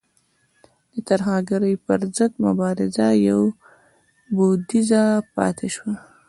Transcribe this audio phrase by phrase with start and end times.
[0.93, 3.41] د ترهګرۍ پر ضد مبارزه یو
[4.35, 5.03] بعدیزه
[5.35, 5.93] پاتې شوه.